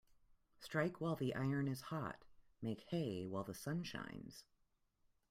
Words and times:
Strike 0.59 0.99
while 0.99 1.15
the 1.15 1.35
iron 1.35 1.67
is 1.67 1.81
hot 1.81 2.25
Make 2.59 2.81
hay 2.89 3.27
while 3.27 3.43
the 3.43 3.53
sun 3.53 3.83
shines. 3.83 4.45